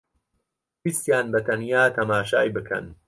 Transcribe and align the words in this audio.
ویستیان 0.83 1.25
بەتەنیا 1.33 1.83
تەماشای 1.95 2.53
بکەن 2.55 2.85